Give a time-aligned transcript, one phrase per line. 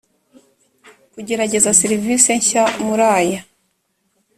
[1.13, 3.41] kugerageza serivisi nshya muri aya